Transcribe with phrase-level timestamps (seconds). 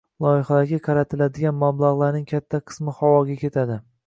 [0.23, 3.79] loyihalarga ajratiladigan mablag‘larning katta qismi havoga ketadi.